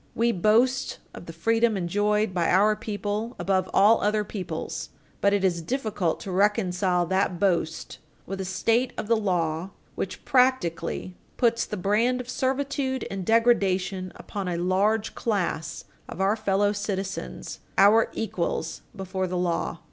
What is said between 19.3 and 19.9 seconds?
law.